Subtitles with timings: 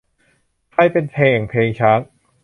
[0.71, 1.99] ใครเป็นแต่งเพลงช้าง